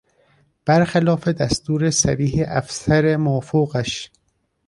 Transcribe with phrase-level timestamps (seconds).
[0.65, 4.11] برخلاف دستور صریح افسر مافوقش